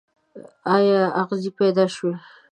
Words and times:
ایا 0.75 1.01
اغزی 1.21 1.49
پیدا 1.59 1.85
شو. 1.95 2.09